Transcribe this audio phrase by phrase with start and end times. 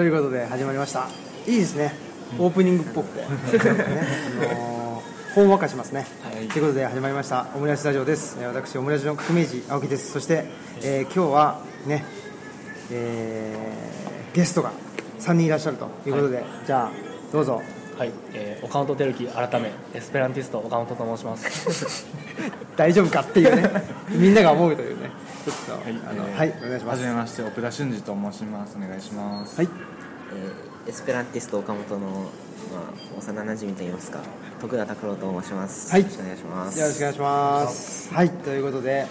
[0.00, 1.08] ということで始まりました。
[1.46, 1.92] いいですね。
[2.38, 3.26] オープニングっぽくて、ね
[4.50, 6.06] あのーほんわかしますね、
[6.50, 7.48] ということで始まりました。
[7.54, 8.38] オムライスラジオです。
[8.40, 10.10] えー私オムライスの革命児青木です。
[10.12, 10.46] そして、
[10.82, 12.06] えー今日はね、
[12.90, 14.72] えーゲストが
[15.18, 16.90] 3人いらっしゃるということで、じゃあ
[17.30, 17.60] どうぞ。
[17.98, 22.06] はい、えー、岡本照樹改めエスペランティスト岡本と申します。
[22.74, 23.70] 大丈夫かっていうね。
[24.08, 25.10] みんなが思うというね。
[25.44, 26.96] ちょっと、はい、あのえーはいお願いします。
[26.96, 28.78] はじめまして、奥田俊二と申します。
[28.82, 29.58] お願いします。
[29.58, 29.89] はい
[30.32, 32.22] えーエスペランティスト岡本の、ま
[32.80, 34.20] あ、幼馴染といいますか
[34.60, 36.00] 徳田拓郎と申します、はい。
[36.00, 36.80] よろしくお願いします。
[36.80, 38.14] よろしくお願いします。
[38.14, 39.06] はい、ということで、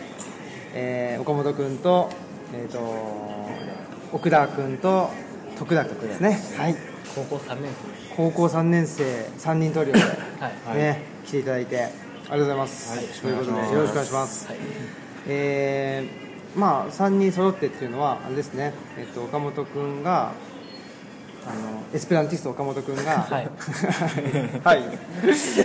[0.73, 2.09] えー岡本君と、
[2.53, 2.79] えっ、と、
[4.11, 5.09] 奥田君と
[5.57, 6.39] 徳田君ですね。
[6.57, 6.75] はい、
[7.15, 7.71] 高校3年
[8.17, 9.03] 高校3年生
[9.37, 12.97] 3人トリオで、生はい、ね、来ていただいて、ありがとうございます。
[12.97, 13.05] はい。
[13.05, 13.75] ということで、よろしくお願いします。
[13.75, 14.47] よろしくお願いします。
[14.47, 14.57] はい。
[15.27, 20.33] えーまあ、3人揃ってっていうのは、あれですね、えっ、と、岡本君が、
[21.47, 23.49] あのエスペランティスト岡本君が、はい。
[24.63, 24.83] はい、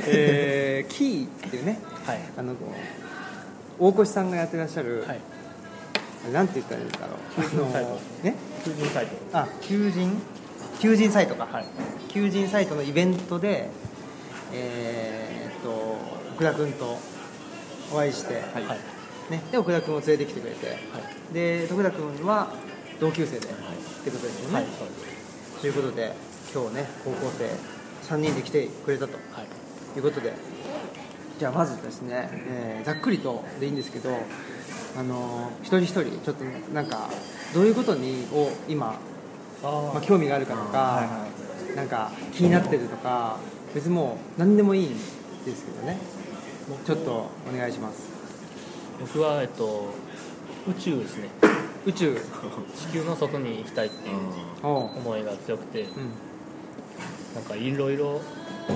[0.07, 2.21] えーキーっていうね、はい。
[2.37, 2.55] あの
[3.79, 5.21] 大越さんがやってらっしゃる、はい。
[6.33, 7.73] なんて言ったらいいんだろう。
[7.73, 7.91] サイト。
[7.91, 8.35] あのね？
[8.65, 9.13] 求人サイト。
[9.33, 10.23] あ求人
[10.81, 11.67] 求人サイトか、はい。
[12.09, 13.69] 求人サイトのイベントで
[14.53, 15.97] えーっと
[16.35, 16.99] 奥田君と
[17.93, 18.65] お会いして、はい。
[18.65, 18.79] はい
[19.31, 20.79] ね、で奥田君を連れてきてくれて。
[21.33, 22.49] で徳田君は
[23.01, 23.47] 同級生で、って
[24.11, 25.14] ことですよね、はいそうです
[25.65, 26.13] ということで
[26.53, 29.15] 今日ね高校生3人で来てくれたと。
[29.15, 29.47] はい。
[29.95, 30.35] ということで
[31.39, 34.11] じゃあまずですね、えーざっくりとでいいんですけど
[34.95, 37.09] あのー一人一人ちょっとなんか
[37.55, 38.99] どういうことにを今、
[39.63, 41.03] あまあ、興味があるかとか、
[41.75, 43.39] なんか気になってるとか
[43.75, 44.99] 別にもう何でもいいんで
[45.57, 45.97] すけどね。
[46.85, 47.11] ちょっと
[47.51, 48.03] お願いします。
[49.01, 49.95] 僕はえっと
[50.69, 51.31] 宇宙ですね
[51.87, 52.17] 宇宙
[52.77, 54.17] 地球の外に行きたいっていう
[54.63, 56.11] 思いが強くてうん。
[57.35, 58.21] なんかいろいろ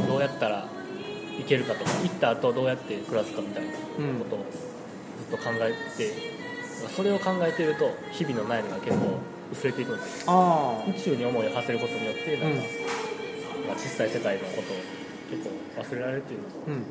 [0.09, 0.67] どうやったら
[1.39, 3.79] 行けるかとか行った後どうやって暮らすかみたいなこ
[4.29, 4.45] とを
[5.31, 6.13] ずっと考えて、
[6.89, 9.21] それを考えていると日々の悩みが結構
[9.53, 13.67] 薄れていくんです宇宙に思いを馳せることによってなんか、うん。
[13.69, 14.77] まあ、小さい世界のことを
[15.31, 16.81] 結構忘れられるっていうのうんうん。
[16.81, 16.87] が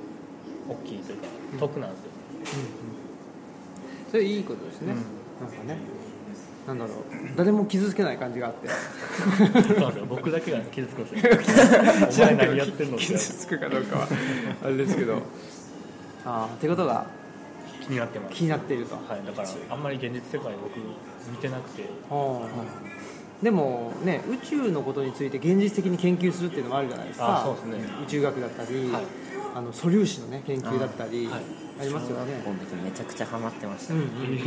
[0.69, 1.27] 大きいというか
[1.59, 2.11] 得なんですよ、
[4.11, 5.78] それいいことですね、うんなんかね
[6.68, 6.96] なんだろう
[7.38, 8.68] 誰も傷つけない感じがあって。
[8.68, 11.22] そうなんですよ僕だけが傷つくんで
[12.12, 13.06] すよお前何やってんのって。
[13.06, 14.08] 傷つくかどうかは
[14.64, 15.22] あれですけど。
[16.25, 17.06] ああってことが
[17.81, 18.36] 気になってます。
[18.36, 20.78] 気になっていると、はい、だからあんまり現実世界僕
[21.31, 21.84] 見てなくて。
[22.09, 22.98] はあ
[23.42, 27.40] でもね宇宙のことについて現実的に研究するっていうのもあるじゃないですか。
[27.40, 27.78] あそうですね。
[28.04, 29.04] 宇宙学だったり、はい。
[29.56, 31.42] あの素粒子のね研究だったりはい。
[31.80, 32.34] ありますよね。
[32.84, 34.36] めちゃくちゃハマってました、うんうんうんうん。
[34.36, 34.40] へ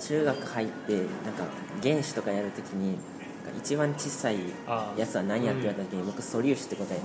[0.00, 1.44] 中学入ってなんか
[1.82, 2.98] 原子とかやるときに
[3.58, 4.36] 一番小さい
[4.96, 7.04] やつは何やって言われた時に、僕素粒子って答えて、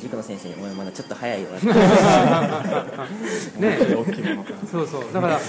[0.00, 1.48] 塾の先生に「お前まだちょっと早いよ」
[3.58, 4.50] ね大きいものか。
[4.70, 5.04] そうそう。
[5.12, 5.40] だから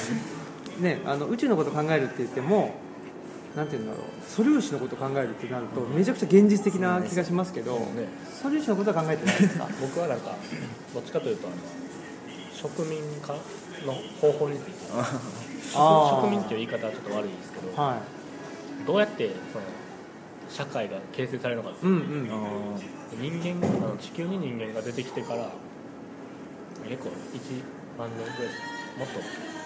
[0.79, 2.71] ねあの宇宙のことを考えるって言っても
[3.55, 8.07] なんていうんだろう素粒子のことを考えるってなるとめちゃくちゃ現実的な気がしますけど、ね。
[8.31, 9.67] 素粒子のことは考えてないですか？
[9.81, 10.35] 僕はなんか
[10.93, 11.55] どっちかというとあの
[12.61, 13.33] 植民化
[13.85, 14.71] の方法について。
[15.71, 17.97] 植民っていう言い方はちょっと悪いですけどは
[18.87, 19.65] どうやってその
[20.49, 21.99] 社会が形成されるのかいうんうん
[23.19, 25.49] 人間あの地球に人間が出てきてから
[26.87, 28.53] 結構1万年ぐらい
[28.97, 29.19] もっと。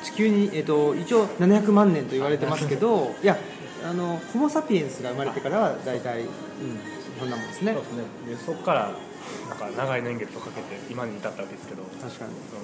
[0.03, 3.37] 地球に、えっと一応700万年と言われてますけどいや
[3.85, 6.29] あのホモ・サピエンスが生まれてからは大体、うん、
[7.17, 7.73] そんなもんですね。
[7.73, 8.03] そうですね。
[8.27, 8.91] でそこから
[9.49, 12.31] なんか長い年月をかけて今に至ったわけですけど確かに。
[12.49, 12.61] その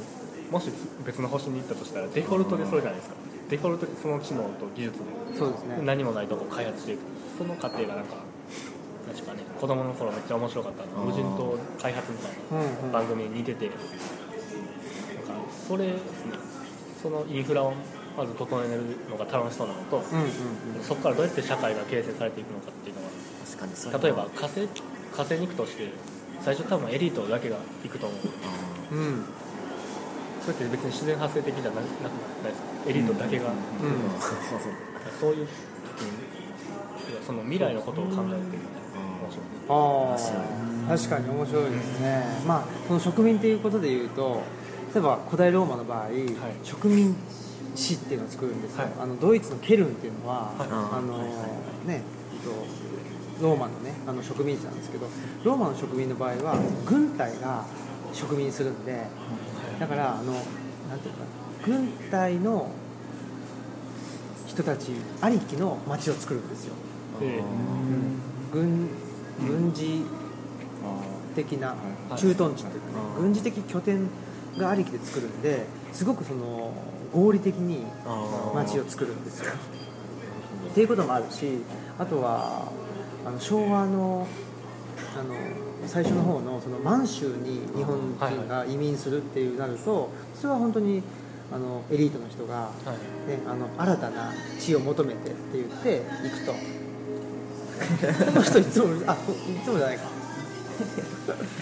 [0.52, 0.72] もし
[1.06, 3.16] 別の星に行ったとしたらデフォルトでそれじゃないですか。
[3.50, 5.06] デフォルトでその知能と技術で。
[5.38, 5.80] そうですね。
[5.84, 7.02] 何もないとこ開発していく。
[7.38, 8.16] その過程がなんか
[9.14, 11.06] 確かね子供の頃めっちゃ面白かったの。
[11.06, 12.92] 無人島開発みたいうんうん。
[12.92, 13.54] な番組に似て。
[13.54, 13.80] てなんか
[15.68, 16.34] それですね。
[17.02, 17.74] そのインフラを
[18.18, 23.10] まず整えるのが楽しそうなのとうんうんそこからどうやって社会が形成されていくのかっていうのは。
[23.46, 25.90] 確かに例えば火星火星に行くとして
[26.42, 28.20] 最初多分エリートだけが行くと思う。
[28.20, 29.00] あうん。
[29.00, 29.26] うん。
[30.42, 31.86] それって別に自然発生的じゃななく
[32.44, 33.50] ないですかエリートだけが、う。
[33.52, 33.54] ん。
[35.20, 35.48] そういう
[35.98, 36.40] 時に
[37.10, 44.42] いやその未来のことを考えてるみたいな面白いああ確かに面白いですね、まあその植民っていうことでいうと
[44.94, 46.08] 例えば古代ローマの場合、
[46.64, 47.16] 植民
[47.76, 48.94] 史っていうのを作るんですよ、はい。
[49.02, 50.68] あのドイツのケルンっていうのは、はい。
[50.68, 51.22] あのはい。
[51.22, 51.28] は
[51.86, 51.88] い。
[51.88, 52.02] ね
[52.34, 52.50] えっと
[53.42, 55.08] ローマのねあの植民地なんですけど
[55.44, 56.56] ローマの植民の場合は
[56.86, 57.66] 軍隊が
[58.14, 59.06] 植民するんで
[59.80, 60.40] だからあのな
[60.96, 62.70] んていうかな軍隊の
[64.48, 64.92] 人たち
[65.22, 66.74] ありきの町を作るんですよ。
[67.22, 67.42] え
[68.52, 68.90] 軍
[69.48, 70.04] 軍事
[71.36, 71.76] 的な
[72.18, 74.08] 駐屯地っていうかね軍事的拠点
[74.58, 76.74] がありきで作るんですごくその
[77.14, 77.86] 合理的に
[78.54, 79.54] 街を作るんですよ。
[80.72, 81.60] っていうこともあるし
[81.98, 82.72] あとは
[83.30, 84.28] あの昭和の
[85.16, 85.36] あの
[85.88, 91.04] 最初の方のその満州に日本人が移民するっていうなるとそれは本当に
[91.52, 92.70] あのエリートの人が、
[93.28, 96.54] ね、あの新たな地を求めてって言って行くと。
[98.32, 99.18] この人いつもあい
[99.64, 100.04] つもじゃないか。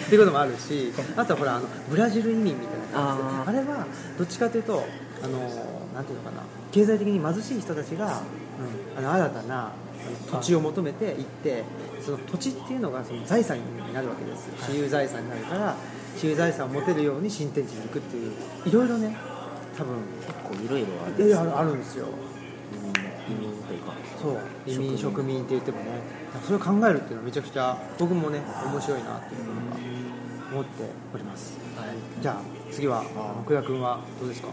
[0.07, 3.07] っていうこともあるしあとはほらあのブラジル移民みたいな
[3.43, 3.85] 感じであれは
[4.17, 4.83] どっちかというと
[5.23, 6.43] あのなんていうのかな。
[6.71, 8.21] 経済的に貧しい人たちが、
[8.95, 9.71] うん、あの新たな
[10.29, 11.63] 土地を求めて行って
[12.05, 14.47] その土地っていうのがその財産になるわけです。
[14.61, 15.75] 私有財産になるから
[16.15, 18.31] 私有財産を持てるように新天地に行くっていう
[18.65, 19.17] いろいろね
[19.75, 22.05] 多分結構いろいろあるんいやあるんですよ。
[23.27, 23.93] 移民というか。
[24.21, 24.37] そう。
[24.67, 25.85] 移民植民って言ってもね
[26.45, 29.77] それを考えるっていうのはめちゃくちゃ僕もね面白いなっていうのが
[30.51, 30.83] 思って
[31.13, 31.87] おります、はい、
[32.21, 32.41] じゃあ
[32.71, 33.03] 次は
[33.41, 34.47] 奥谷君はどうですか？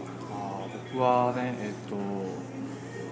[0.97, 1.95] はねえっと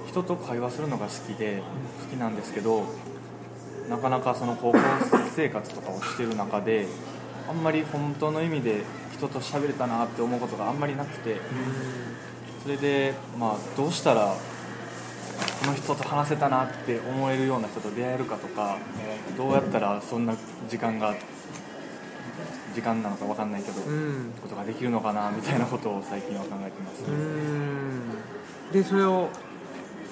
[0.07, 1.61] 人と会話するのが好きで
[2.01, 2.83] 好きなんですけど
[3.89, 4.79] なかなかその高校
[5.35, 6.85] 生活とかをしてる中で
[7.49, 8.83] あんまり本当の意味で
[9.13, 11.37] 人と喋れたなって思うことがあんまりなくて
[12.61, 14.35] それでまあどうしたら
[15.61, 18.77] この人と話せたなって思えるような人と出会えるかとか
[19.37, 20.35] どうやったらそんな
[20.69, 21.15] 時間が
[22.73, 24.33] 時間なのか分かんないけど、うん。
[24.41, 28.01] ことができるのかなみたいなことを最近は考えてます、うん。
[28.71, 29.29] でそれを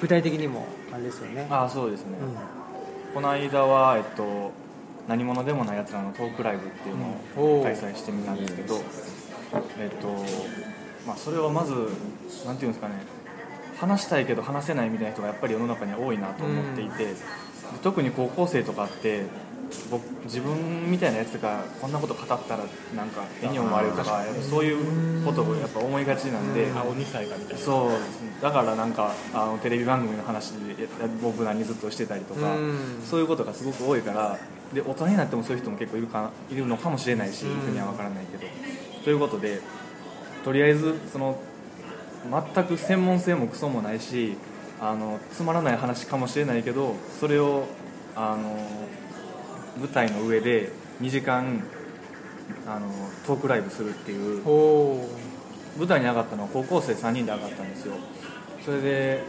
[0.02, 1.48] 具体的にもあれですよね。
[1.50, 3.14] ああそうですね、うん。
[3.14, 4.52] この間は、えっと、
[5.08, 8.80] 何者でもないやつらのトークライブっていうのを開催してみたんですけど、
[9.80, 10.08] えっと
[11.08, 11.74] まあ、それはまず
[12.46, 12.96] なんていうんですかね。
[13.78, 17.16] 話したいけど話せないみたいな人がやっぱり世の中には多いなと思っていて、で
[17.82, 19.26] 特に高校生とかって
[19.90, 22.64] 僕自分みたいなやつがこんなこと語ったら
[22.96, 26.72] なんか絵に思われるとかやっぱそういうことをやっぱ思いがちなんで。
[26.76, 27.62] あ鬼才がみたいな。
[27.62, 28.42] そう。
[28.42, 30.88] だからなんかあのテレビ番組の話で
[31.22, 33.02] 僕らにずっとしてたりとか、うん。
[33.04, 34.38] そういうことがすごく多いから
[34.74, 37.60] で大人になってもそういう人も結構いるかいるのかもしれないし、うん。
[37.60, 38.52] ふうには分からないけど。
[39.04, 39.62] ということで
[40.44, 41.40] とりあえずその
[42.54, 44.36] 全く専門性もクソもないし
[44.80, 47.66] あのつまらない話かもしれないけどそれを
[48.16, 48.58] あの
[49.78, 50.72] 舞台の上で
[51.02, 51.64] 2時間
[52.68, 52.88] あの
[53.26, 54.44] トークライブするっていう
[55.78, 57.96] 舞台に上がったのは高校生3人で上がったんですよ。
[58.66, 59.24] それで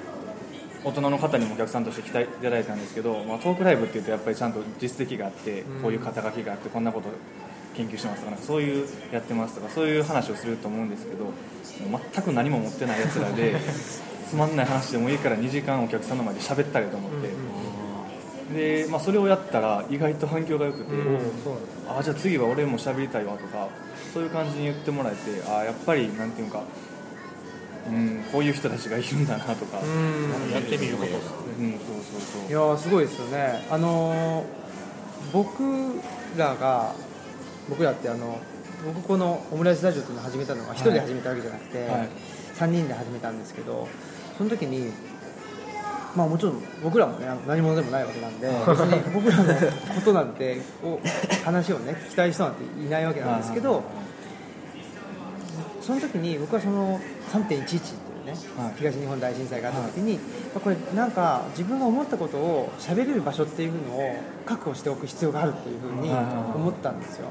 [0.85, 5.83] 大人の方にもお客さんとして来ていただいたんですけど、まあ、トークライブっていうとやっぱりちゃんと実績があってうん。
[5.83, 7.09] こういう肩書きがあってこんなこと
[7.77, 11.27] 研究してますとかそういうやってますとかそういう話をすると思うんですけど
[12.15, 13.57] 全く何も持ってないやつらで
[14.29, 17.29] つまんない話でもいいから2時間お客さんの前で喋ったりと思って、
[18.53, 21.15] で、まあ、それをやったら意外と反響が良くて、そうなん
[21.87, 21.99] だ。
[21.99, 23.69] あじゃあ次は俺も喋りたいわとか
[24.13, 26.63] そういう感じに言ってもらえてあやっぱりなんていうか、
[27.89, 31.13] うん、こういう人たちがいるんだなとか、うんやってみること。
[31.13, 31.81] うん、そう
[32.13, 32.49] そうそう。
[32.49, 33.67] いやーすごいですよね。
[33.71, 34.63] あのー
[35.33, 35.63] 僕
[36.37, 36.95] らが
[37.69, 38.39] 僕らってあの
[38.85, 42.09] 僕このオムライスラジオっていうのを始めたのは一人で始めたわけじゃなくて、はい
[42.53, 43.89] 3人で始めたんですけど
[44.37, 44.93] その時に
[46.17, 51.01] まあもちろん僕らもね何者でもないわけなんで別に僕らのことなんて を
[51.45, 53.83] 話をね聞きたい人なんていないわけなんですけど
[55.81, 57.01] その時に僕はその
[57.33, 58.75] 3.11っていうね、はい。
[58.77, 60.21] 東日本大震災があった時に、ま
[60.57, 64.15] あこれなんか自分が思ったことを喋れる場所っていうのを
[64.47, 66.45] 確保しておく必要があるっていうふうにはいはいはい。
[66.55, 67.27] 思ったんですよ。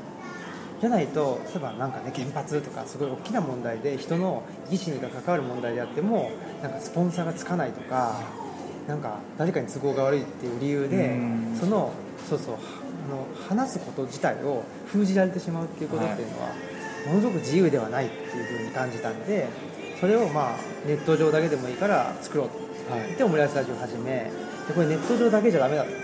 [0.81, 6.31] じゃないと例えばなんかね原発とかすごい大きな問題で人の生き死にが関わる問題であっても
[6.63, 8.19] なんかスポンサーがつかないとか
[8.91, 11.57] なんか誰かに都合が悪いっていう理由でうん。
[11.57, 11.93] その
[12.29, 12.57] そうそうあ
[13.09, 16.49] の話すこと自体を封じられてしまうっていうことっていうのは、
[17.07, 19.47] ものすごく自由ではないっていうふうに感じたんで
[19.99, 22.57] それをまあネット上だけでもいいから作ろうと
[22.93, 24.29] はい言ってオムライスラジオを始め
[24.67, 25.89] でこれネット上だけじゃダメだと。
[25.91, 25.97] は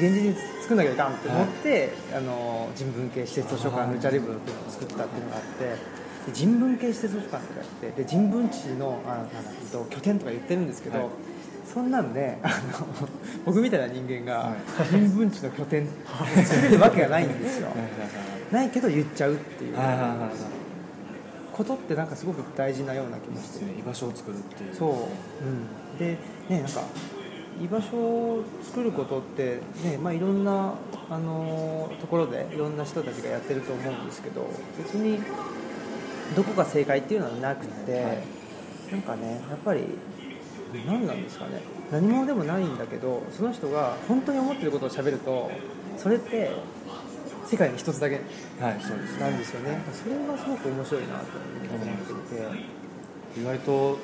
[0.00, 0.06] い。
[0.06, 5.64] 現実に作んなきゃいかんって思って、あの人文系施設図書館ルチャリブロっていうのを作ったっていうのがあって
[6.30, 9.26] で人文系施設図書館とかやってで人文地のあなん
[9.72, 11.08] と拠点とか言ってるんですけど、はい
[11.78, 13.08] そんなんであの
[13.46, 14.54] 僕みたいな人間がは
[14.90, 15.86] 人文地の拠点
[16.44, 17.68] 作れるわけがないんですよ。
[17.68, 17.76] はい
[18.52, 19.76] ないけど言っちゃうっていう。
[21.52, 23.64] ことってなんかすごく大事なような気もして。
[23.78, 24.74] 居場所を作るっていう。
[24.74, 24.94] そう、う
[25.94, 26.16] ん、で
[26.48, 26.80] ねなんか
[27.62, 30.74] 居場所を作ることってねまあいろんな
[31.10, 35.20] あのところでいろんな人たちがやってると思うんですけど別に
[36.34, 38.18] どこが正解っていうのはなくて、はい。
[38.90, 39.84] なんかねやっぱり
[40.86, 41.62] 何なんですかね。
[41.90, 45.50] 何者でもないんだけどその人が本当に思ってることをしゃべると
[45.96, 46.50] それって
[47.46, 48.16] 世界に一つだけ
[48.60, 49.80] はいそうですなんですよね。
[49.92, 51.24] それがすごく面白いなと
[51.74, 52.78] 思っていて。
[53.36, 53.98] 意外と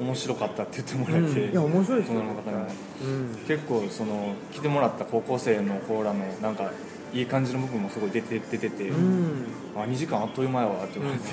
[0.00, 1.52] 面白かったって言ってもらえて、うん。
[1.52, 2.20] いや面白いですよ。
[2.20, 3.36] うん。
[3.46, 6.70] 結構その来てもらった高校生のコーラのなんか
[7.12, 9.46] いい感じの部分もすごい出て出てて、うん。
[9.76, 11.24] あ2時間あっという間やわって言われて、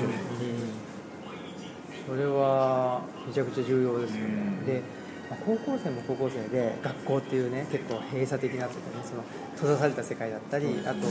[2.07, 4.65] それはめちゃくちゃ重要ですよね、うん。
[4.65, 4.81] で、
[5.29, 9.23] まあ高校生も高校生で学校っていうね結構閉鎖的なというかねその
[9.55, 11.07] 閉ざされた世界だったりあと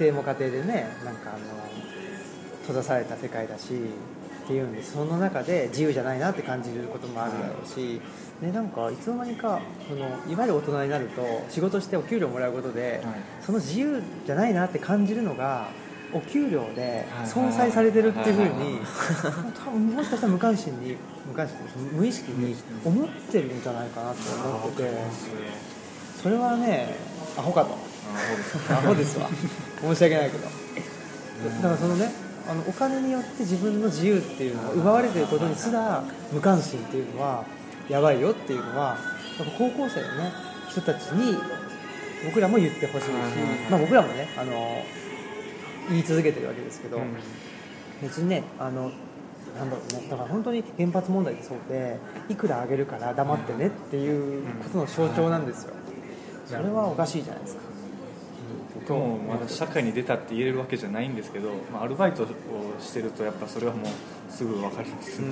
[0.00, 1.40] 家庭も家庭でねなんかあの
[2.62, 3.74] 閉ざされた世界だし
[4.44, 8.00] っていうんでその中で自由じゃないなって感じることもあるだろうし、
[8.42, 13.14] ね、なんかいつの間にかそのいわゆる大人になると仕事してお給料もらうことで、はい。
[13.40, 15.68] その自由じゃないなって感じるのが
[16.14, 18.80] お給料ではい相殺されてるっていうふうに
[19.54, 21.56] 多分もしかしたら無関心に無関心
[21.92, 22.54] 無意識に
[22.84, 24.18] 思ってるんじゃないかなと
[24.48, 24.90] 思ってて
[26.22, 26.96] それはね
[27.36, 27.76] アホかと。
[28.72, 29.28] アホですわ。
[29.82, 30.44] 申し訳ないけど。
[30.44, 32.10] だからそのね
[32.48, 37.44] あのお金によって自分の自由っていうのを奪われてることにすら無関心っていうのは
[37.88, 38.96] やばいよっていうのは
[39.38, 40.32] やっぱ高校生のね
[40.70, 41.36] 人たちに
[42.24, 43.10] 僕らも言ってほしいし、
[43.70, 44.82] まあ、僕らもねあの
[45.90, 47.00] 言い続けてるわけですけど、
[48.02, 48.90] 別にねあの
[49.56, 51.98] なんだろうねだから本当に原発問題ってそうで
[52.28, 55.74] いくらあげるから黙ってねっていうことの象徴なんですよ。
[56.46, 57.62] それはおかしいじゃないですか。
[58.74, 62.26] 僕もまだ社会に出たって言えるわけじゃないんですけど、まあ、アルバイトを
[62.80, 63.86] してるとやっぱそれはもう
[64.30, 65.28] すぐ分かりますね、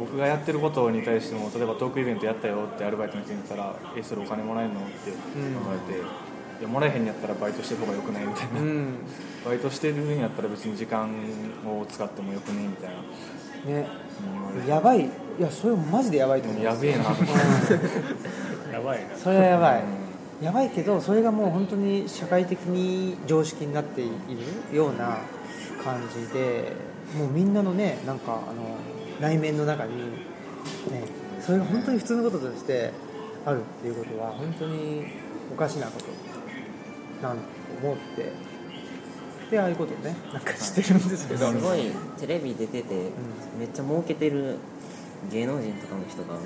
[0.00, 6.02] 僕がやってることに対しても例えばトークイベントやったよってアルバイトの人に言ったら「えそれお金もらえるの?」って言われて、い
[6.62, 8.94] やもらえへんやったらバイトしてる方がよくないみたいな、うん。
[9.44, 11.10] バイトしてるんやったら別に時間
[11.66, 13.88] を使ってもよくねみたいな、ね。
[14.22, 15.00] 言われてやばい。
[15.04, 15.08] い
[15.40, 16.62] やそれマジでやばいと思う。
[16.62, 17.04] やべえな
[18.72, 19.08] やばい。
[19.08, 19.82] な それはやばい。
[20.42, 24.06] やばいけどそれがもう本当に社会的に常識になってい
[24.70, 25.18] るような
[25.84, 26.72] 感じで
[27.16, 28.76] もうみんなのねなんかあの
[29.20, 29.96] 内面の中に
[30.90, 31.04] ね
[31.40, 32.90] それが本当に普通のこととして
[33.46, 35.04] あるっていうことは本当に
[35.52, 36.06] おかしなこと
[37.22, 37.42] なんと
[37.82, 38.32] 思って。
[39.50, 40.16] でああいうことをね。
[40.32, 41.50] なんかしてるんですけど。
[41.52, 42.94] すごいテレビ出てて、
[43.58, 44.56] めっちゃ儲けてる
[45.30, 46.36] 芸能人とかの人が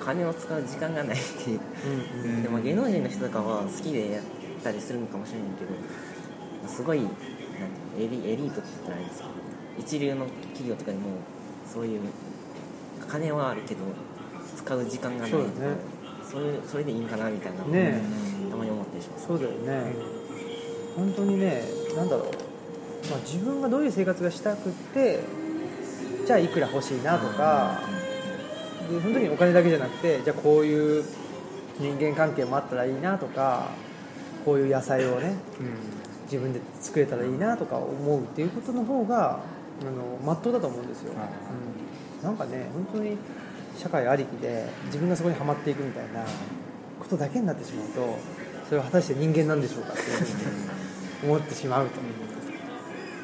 [0.00, 1.60] 金を使う時間がないっていう。
[2.24, 4.22] うんうんでも芸能人の人とかは好きでやっ
[4.62, 7.16] たりするのかもしれないけどすごいなんて
[7.98, 9.30] エリエリートって言ったらあれですけど
[9.78, 11.04] 一流の企業とかにも
[11.66, 12.00] そういう
[13.08, 13.80] 金はあるけど
[14.56, 15.76] 使う時間がないとかそうだね。
[16.28, 17.64] そういうそれでいいんかなみたいな。
[17.64, 18.02] ね
[19.00, 19.92] しそうだよね。
[20.96, 21.62] 本当にね
[21.94, 22.26] なんだろう、
[23.10, 25.20] まあ、自分がどういう生活がしたくって
[26.26, 27.80] じゃあいくら欲しいなとか
[28.90, 31.04] で本当にお金だけじゃなくてじゃあこういう
[31.78, 33.68] 人間関係もあったらいいなとか
[34.44, 35.36] こういう野菜をね
[36.24, 39.40] 自分で作れたらいいなとか思うっていうことの方が
[39.82, 41.28] あの真っ当だと思うんですよ、はい。
[42.20, 43.18] うん、なんかね本当に
[43.76, 46.24] 社会ありきで自分がそこにはまっていくみたいな
[46.98, 48.18] ことだけになってしまうと
[48.68, 52.00] それは果たして人間なんでしょうかっていうふうに思ってしまうと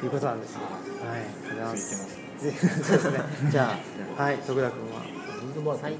[0.05, 0.61] いうことなんですよ。
[0.61, 1.19] はい。
[1.19, 2.23] ありがとうございます。
[2.43, 3.19] そうですね
[3.51, 3.77] じゃ
[4.17, 5.03] あはい徳田君は？
[5.47, 5.93] 水もらって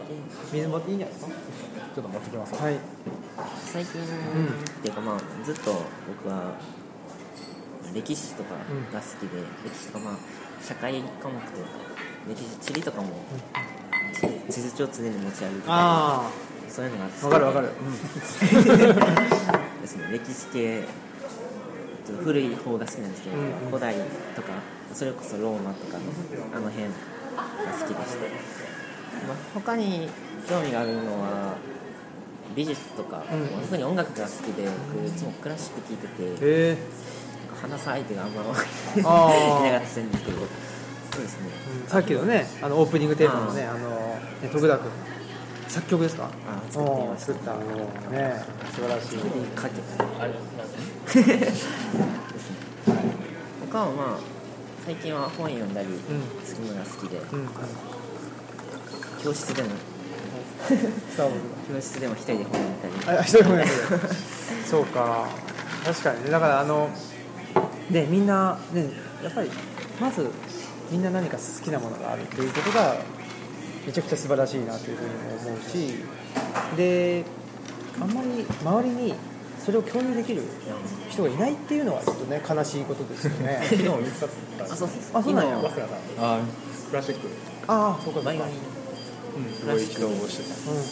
[0.51, 1.31] 水持っていいんじゃないですか？
[1.95, 2.77] ちょっと持ってきますはい。
[3.65, 4.05] 最近、っ
[4.81, 5.71] ていうかまあずっと
[6.07, 6.55] 僕は
[7.93, 10.17] 歴史とかが好きで、歴史とかまあ
[10.63, 11.71] 社会科目というか
[12.29, 13.09] 歴史地理とかも、
[14.47, 16.29] 地地図帳常に持ち歩いてあ
[16.73, 17.25] そういうのがあ好きで。
[17.27, 17.69] わかるわかる、
[19.81, 20.83] ですね歴史系
[22.23, 23.51] 古い方が好きなんですけど、うんうん。
[23.67, 23.93] 古代
[24.35, 24.53] とか
[24.91, 26.05] それこそローマとかの
[26.55, 26.93] あの辺が
[27.79, 28.27] 好きでして、
[29.27, 30.09] まあ、他に
[30.49, 31.57] 興味があるのは
[32.55, 33.47] 美術とか、うん。
[33.61, 36.75] 特に音楽が好きで僕いつもクラシック聴いてて、え。
[37.61, 39.59] 話す相手があんまあー。
[39.69, 40.47] いなかったんですけど。
[41.13, 41.51] そうですね、
[41.87, 43.79] さっきのねあのオープニングテーマのねあの
[44.41, 44.89] ね徳田君
[45.73, 46.29] 作曲ですか？
[46.47, 47.53] あー作ってみま作った
[48.11, 48.45] ね。
[48.75, 49.07] 素晴らしい。
[49.17, 49.81] 作りかけ
[50.19, 51.51] あれなんで
[53.71, 54.19] 他はまあ
[54.85, 55.87] 最近は本読んだり
[56.43, 57.49] するのが好きで、うん
[59.23, 59.69] 教室でも。
[60.69, 63.17] 教室でも一人で本読んだり。
[63.17, 63.99] あ、一人もやってる
[64.69, 65.27] そうか。
[65.83, 66.29] 確かにね。
[66.29, 66.87] だからあの
[67.89, 68.91] ねみんなね
[69.23, 69.49] やっぱり
[69.99, 70.29] まず
[70.91, 72.97] みんな何か好きなものがあるっていうことが
[73.85, 75.13] めちゃくちゃ素晴らしいなというふうに
[75.45, 75.95] も思うし。
[76.77, 77.23] で
[78.01, 79.13] あんまり周りに
[79.63, 80.43] それを共有できる
[81.09, 83.59] 人がいないっていうのはちょっとね悲しいことですよね。
[83.69, 84.73] 昨日見つかった。
[84.73, 84.89] あそう。
[85.13, 86.35] あそうなんや早稲田さん。
[86.35, 86.39] あ
[86.89, 87.27] クラシック
[87.67, 88.29] ああそうかそうか。
[88.31, 88.53] 前髪
[89.55, 90.85] すごい人をしてた、うんうんうん、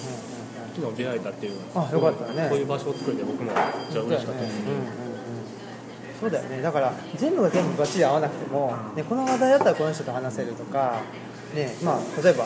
[0.75, 2.47] 昨日出会えたっていうあよかったね。
[2.49, 3.51] こういう場所を作れて僕も
[3.91, 4.53] じゃあ嬉しかったです。
[4.59, 4.65] ね、
[6.21, 6.61] そうだよね。
[6.61, 11.01] だから全部が全部バッチリ合わなくても、ね、この話題だったらこの人と話せるとか、
[11.55, 12.45] ねまあ、例えば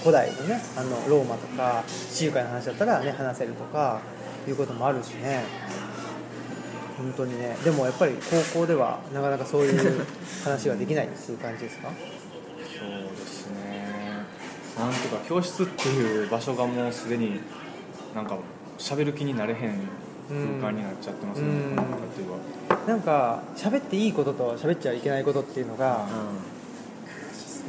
[0.00, 4.00] 古代のねあのローマとか地中海の話だったら、ね、話せるとか
[4.46, 5.44] いうこともあるしね。
[6.96, 7.56] 本当にね。
[7.62, 8.14] でもやっぱり
[8.52, 10.06] 高校ではなかなかそういう
[10.42, 11.90] 話ができないっていう感じですか？
[11.90, 14.24] そうですね。
[14.76, 17.40] なんとか教室っていう場所がもうすでに
[18.14, 18.38] なんか
[18.78, 19.78] 喋る気になれへん
[20.28, 21.76] 空間になっちゃってますね、うん、
[22.86, 26.06] なんか喋っていいことと喋っちゃいけないことっていうのが、うん、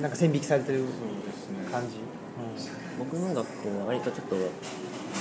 [0.01, 0.85] なんか線引きされてる
[1.71, 2.03] 感じ、ね
[2.99, 4.35] うん、僕の学校は割とちょっと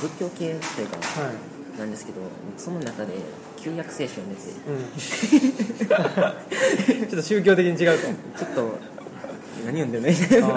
[0.00, 0.44] 仏教系と
[0.80, 1.32] いうか、は
[1.76, 2.20] い、なんですけど
[2.56, 3.14] その中で
[3.56, 4.92] 旧約聖書を見て、うん、
[6.98, 8.06] ちょっと宗教的に違うと
[8.38, 8.78] ちょっと
[9.66, 10.48] 何読んでるのみたいな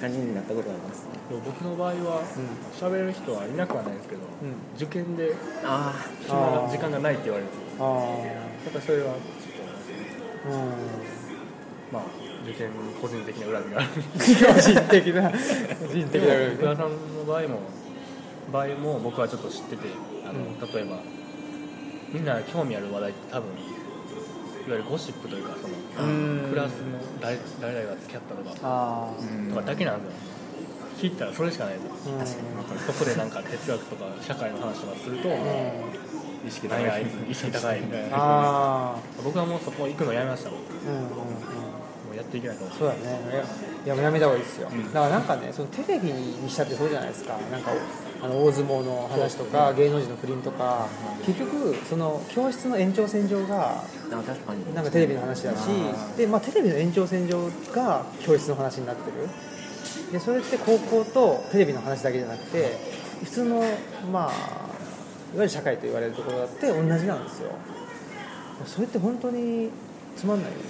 [0.00, 1.08] 感じになったことがあります
[1.44, 2.22] 僕の場合は
[2.80, 5.92] 喋、れる人はいなくはないんですけど、うん、受験であ
[6.70, 7.50] 時間がないって言われる。
[7.76, 7.90] とや
[8.70, 9.16] っぱそれはちょっ
[10.50, 10.60] と、うん、
[11.92, 12.04] まあ
[12.48, 13.88] 受験個人的な恨みがある。
[14.54, 15.36] 個人的な個
[15.92, 16.28] 人的な。
[16.28, 17.60] 恨み福田さんの場合も
[18.52, 19.88] 場合も僕はちょっと知ってて
[20.24, 21.00] あの、うん、例えば
[22.12, 22.92] みんな興味ある。
[22.92, 23.58] 話題って多分いわ
[24.68, 24.84] ゆる。
[24.84, 29.10] ゴシップというかそのクラスの誰誰々が付き合ったとか
[29.50, 30.38] とかだけなんですよ
[30.98, 31.80] 聞いたらそれしかないで
[32.26, 32.38] す
[32.86, 35.18] そこでなんか哲学とか社会の話とかする。
[35.18, 35.28] と、
[36.46, 41.57] 意識高い意識高いみたいな僕はもうそこ行くのやめましたもん、うんうん
[42.32, 42.56] うん、もうやっていけない。
[42.78, 43.00] そうだね。
[43.84, 47.38] いややめた方がいいですよ、うん、だからなんかねそのテレビにしたってそうじゃないですか。
[47.50, 47.72] なんか
[48.20, 50.88] あの大相撲の話とか、芸能人の不倫とか、
[51.24, 54.34] 結局その教室の延長線上がなんか
[54.90, 55.68] テレビの話だし
[56.16, 59.28] で、まあ、テレビの延長線上が教室の話になってる。
[60.12, 62.76] でそれって高校とテレビの話だけじゃなくて
[63.24, 63.62] 普通の
[64.12, 64.32] まあいわ
[65.34, 67.52] ゆる社会と言われるところだって同じなんですよ。
[68.64, 69.70] それって本当に
[70.18, 70.64] つまんないよね。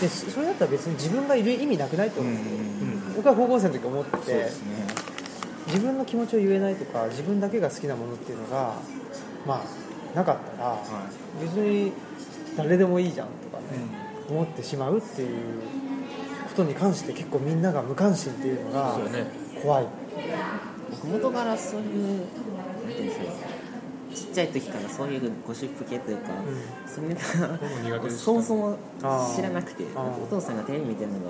[0.00, 4.50] でそれだったら別に自分がいる意味なくないと思う、うんうん、僕は高校生の時思ってて、ね、
[5.66, 8.74] 自分の気持ちを言えないとか自分だけが好きなものっていうのが
[9.46, 9.62] ま
[10.14, 10.78] あなかったら、は
[11.40, 11.92] い、別に
[12.56, 13.64] 誰でもいいじゃんとかね、
[14.28, 15.28] うん、思ってしまうっていう
[16.48, 18.98] ことに関して結構みんなが無関心っていうのが
[19.62, 19.86] 怖い、
[20.90, 22.24] 僕元からそういう
[22.86, 23.49] 何ていうんですか
[24.14, 28.78] ちっちゃい時からそういうゴシップ系というか、うん、そういうネタそもそも
[29.34, 31.24] 知らなくてお父さんがテレビ見てるのが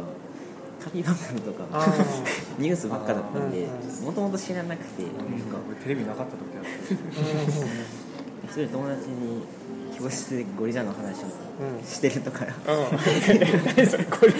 [0.82, 1.86] カピバラとか
[2.58, 3.66] ニュースばっかだったんで
[4.02, 5.10] もともと知らなくて、うん、
[5.82, 9.44] テレビなかった時あって それ友達に
[9.98, 11.28] 教室でゴリラの話を
[11.84, 12.52] してるとか、うん、
[14.08, 14.32] ゴリ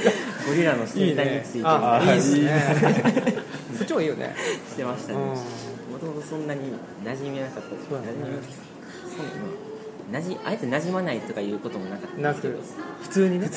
[0.65, 0.75] ラ。
[0.77, 2.51] の生態についていいですね。
[3.77, 4.35] そっちもいいよね。
[4.69, 5.19] してましたね。
[5.19, 5.35] も
[6.01, 6.73] ともとそんなに
[7.05, 8.15] 馴染めなかったそうだ、ね、
[10.11, 12.17] 馴染あえて馴染まないとかいうこともなかった。
[12.17, 12.59] んですけど
[13.03, 13.49] 普通にね。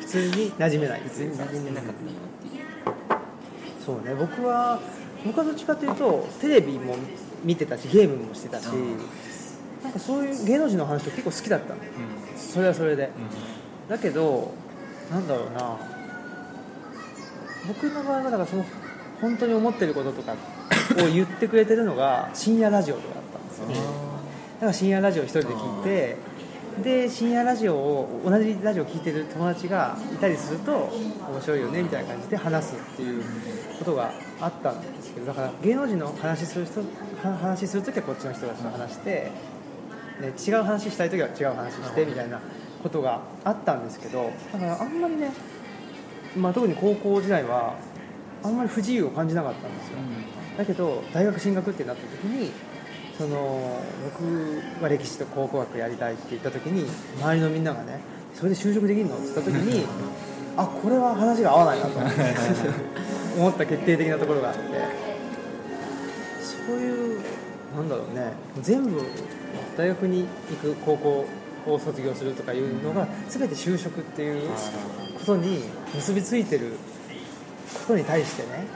[0.00, 0.52] 普通に？
[0.52, 1.00] 馴染めない。
[1.02, 2.64] 普通に馴染めなかったなっていう。
[3.84, 4.14] そうね。
[4.14, 4.80] 僕は
[5.24, 6.96] 僕はどっちかというとテレビも
[7.44, 8.66] 見てたしゲームもしてたし
[9.82, 11.74] なんかそういう芸能人の話と結構好きだった。
[11.74, 13.10] の、うん、それはそれで、
[13.84, 14.52] うん、だけど
[15.10, 15.76] なんだろうな。
[17.66, 18.64] 僕の場合はだからその
[19.20, 20.34] 本当に思ってることとか
[20.94, 23.66] を言ってくれてるのが深夜ラジオとかだったんですよ。
[23.68, 26.16] ねだから深夜ラジオ一人で聞いて
[26.82, 30.90] で深夜ラジオを同じラジオを聴いてる友達がいたりすると
[31.30, 33.22] 面白いよねみたいな感じで話すっていう
[33.78, 36.82] ことがあったんですけどだから芸能人の話する人
[37.22, 39.30] 話する時はこっちの人たちと話して
[40.20, 42.40] ね、違う話したい時は違う話してみたいな
[42.82, 45.32] ことがあったんですけどだからあんまりね、
[46.36, 47.76] まあ、特に高校時代は
[48.42, 52.50] あんまり不自由を感じなかったんですよ、うん、だけど大学進学ってなった時に
[53.16, 56.84] その僕は歴史と考古学やりたいって言った時に
[57.20, 58.00] 周りのみんながね
[58.34, 59.16] それで就職できるの？
[59.16, 59.86] って言った時に
[60.56, 61.98] あこれは話が合わないなと。
[63.38, 64.60] 思った決定的なところがあって。
[66.42, 67.20] そういう
[67.76, 68.32] なんだろうね。
[68.60, 69.00] 全部
[69.76, 71.24] 大学に行く高校
[71.66, 74.48] を卒業するとかいうのが全て就職っていう
[75.18, 75.62] ことに
[75.94, 76.72] 結びついてる
[77.74, 78.66] ことに対してね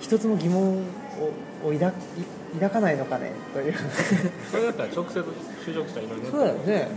[0.00, 0.82] 一つも疑問
[1.20, 1.92] を抱
[2.54, 3.74] 抱かないのかねという。
[4.50, 6.88] それだったら直接就職したらいろいろそうだよね、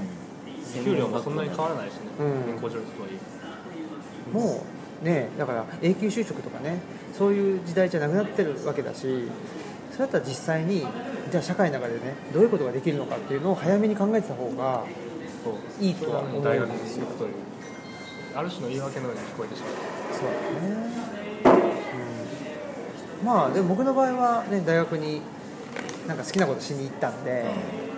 [0.84, 3.12] 給料もそんなに変わらないしね、うん、年功序列とはい。
[3.12, 4.64] えも
[5.02, 6.80] うねだから永久就職とかね
[7.18, 9.30] そういう時代じゃなくなってるわけだし
[9.92, 10.86] それだったら実際に
[11.32, 14.84] じゃあ社会の中でねどういうことができるのかっていうのを早めに考えてた方が
[15.80, 17.06] いいとは思うんですよ。
[18.36, 19.72] ある種の言い訳のように聞こえてしまう。
[20.12, 21.15] そうだね、
[23.24, 25.22] まあでも僕の場合はね大学に
[26.08, 27.46] なんか好きなことしに行ったんで、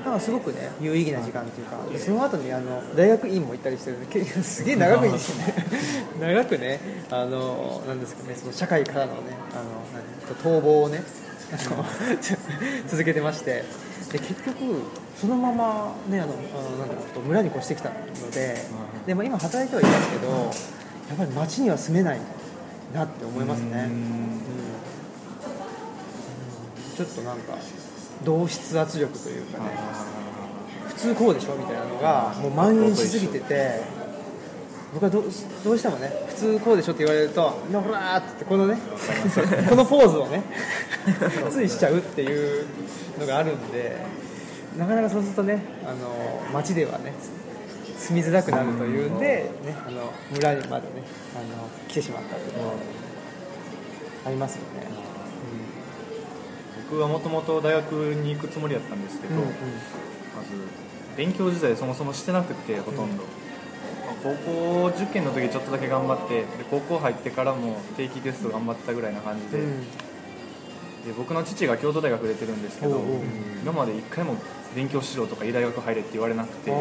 [0.08, 5.54] なんかすごくね有意義な時間っていうかでその後にあの大学院も行ったりしてるんですげえ長くいいですよね
[6.22, 6.80] 長くね
[7.12, 11.04] あのなんですかねその社会からのねあの何逃亡をね
[12.88, 13.66] 続けてまして
[14.12, 14.56] で結局
[15.20, 18.56] そのままねあのあのなんだろう村に越してきたので
[19.06, 20.28] で、まあ、今働いてはいますけど
[21.10, 22.20] やっぱり町には住めない
[22.94, 24.42] なって思いますね、うん、
[26.98, 27.54] ちょっとなんか
[28.26, 29.66] 同質圧力というかね
[30.88, 33.82] 普通こうでしょみたいなのがもう蔓延しすぎてて
[34.96, 35.24] 僕はど
[35.64, 38.80] どうしてもね普通こうでしょって言われると「ほら!」ってこのね
[39.70, 40.42] このポーズをね
[41.52, 42.66] ついしちゃうっていう
[43.20, 43.96] のがあるんで
[44.76, 47.14] なかなかそうするとねあの街ではね
[48.00, 51.04] 住みづらくなるというんで、ね、あの村にまでね
[51.36, 52.74] あの来てしまったというのは
[54.26, 55.07] ありますよね、うん、
[56.90, 59.58] 僕はもともと大学に行くつもりだったんですけど、うんうん、まず
[61.18, 63.30] 勉強自体そもそもしてなくてほとんど、うん、
[64.24, 64.36] 高
[64.86, 69.82] 校受験の時ちょっとだけ頑張ってで高校入ってからも定期テスト頑張ったぐらいな感じで、うん。
[69.82, 73.02] で僕の父が京都大学出てるんですけど
[73.64, 74.36] 今まで一回も
[74.76, 76.72] 勉強しろとかいい大学入れって言われなくて。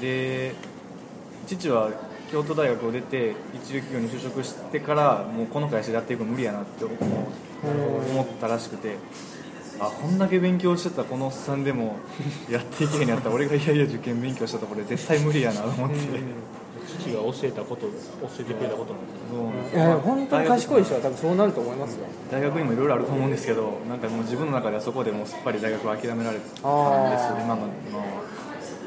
[0.00, 0.54] で
[1.46, 1.90] 父は
[2.30, 6.98] 京都大学を出て一流企業に就職してからもうこの会社でやっていくの無理やなって思っ
[8.40, 8.96] たらしくて
[9.80, 11.96] あこんだけ勉強してたこのおっさんでも
[12.50, 13.28] やっていけへんやった。
[13.28, 15.96] ら俺がいやいや受験勉強したところで絶対無理やなと思って。
[16.88, 17.90] 父が教えたこと教
[18.40, 19.02] えてくれたことなん
[19.62, 22.06] ですいや本当に賢い人は多分そうなると思いますよ。
[22.30, 27.68] 大学にもいろいろあると思うんですけどなんかもう自分の中ではそこでもうすっぱり大学を諦められたんです今の。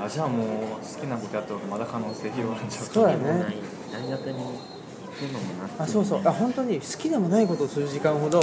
[0.03, 0.47] あじゃあもう
[0.81, 3.45] 好きなことやった方がまだ可能性広がっちゃうそうだね。
[3.93, 4.43] 大学に
[5.77, 6.21] あそうそう。
[6.25, 8.41] あ本当に好きでもないことをする時間ほど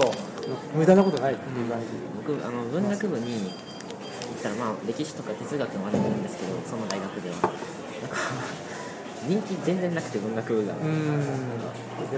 [0.74, 1.86] 無駄なことないっていう感じ、
[2.16, 7.36] 僕あの文学部に行ったらまあ歴史とか哲学も学べるんですけどその大学では。
[7.36, 8.16] なんか
[9.26, 10.74] 人気全然なくて文学部が。
[10.74, 11.22] うん。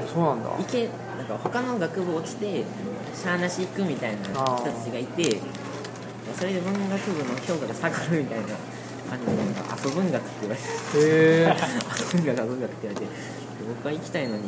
[0.06, 0.50] そうなんだ。
[0.60, 2.64] いけなんか他の学部落ちて
[3.14, 5.40] しゃあなし行くみたいな人たちがいて
[6.36, 8.46] それで文学部の評価が下がるみたいな
[9.08, 10.68] 感じでなんか遊文学って言われて。
[12.14, 13.12] 遊文学遊文学って言われて
[13.76, 14.42] 僕は行きたいのに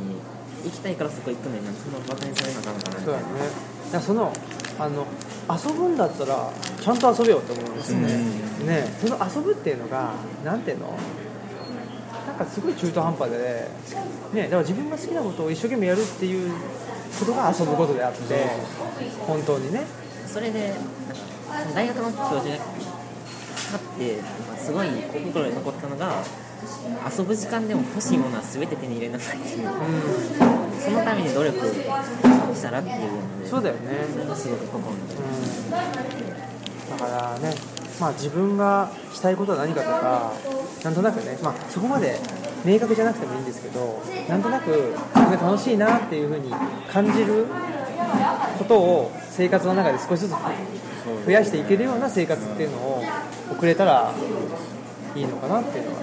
[0.64, 3.12] 行きたいからそこ行くのにそんなバカにされなあかんのかなみたいな。
[3.12, 4.32] そうだねその
[4.78, 5.06] あの
[5.50, 7.98] 遊ぶんだったらちゃんと遊べよと思うんですよ。
[7.98, 8.08] ね、
[8.66, 8.84] ね。
[9.00, 10.12] その遊ぶっていうのが
[10.44, 10.96] なんていうの？
[12.26, 13.68] なんかすごい中途半端で、
[14.32, 16.52] ね、だから自分が好きなことを一生懸命やるっていう
[17.18, 18.46] ことが遊ぶことであって
[19.26, 19.84] 本当にね。
[20.26, 20.72] それで
[21.74, 22.64] 大学の教授が
[23.74, 24.20] あって
[24.58, 24.88] すごい
[25.32, 26.22] 心に残ったのが
[27.18, 29.38] 遊ぶ時間でも欲しいものは全て手に入れなさい。
[29.38, 33.80] っていう、うん、そのために努力したらっていうのでそうだよね。
[34.34, 35.00] すごく心に。
[35.00, 37.54] うん、だからね
[38.00, 40.32] まあ自分がしたいことは何かとか
[40.84, 42.18] なんとなくね、まあ、そこまで
[42.64, 46.52] 明確じゃなくてもいいんですけどなんとなく楽しいなっていうふうに
[46.90, 47.46] 感じる
[48.58, 50.30] ことを生活の中で少しずつ
[51.24, 53.02] 増やしていけるような生活っていうのを
[53.50, 54.12] 送れたら
[55.14, 56.01] いいのかなっていうのは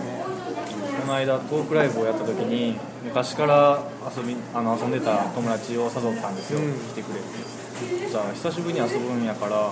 [1.09, 3.83] の間トークライブをやった時に昔から
[4.15, 8.09] 遊びあの遊んでた友達を誘ったんですよ、うん、来てくれって。
[8.09, 9.71] じゃあ久しぶりに遊ぶんやから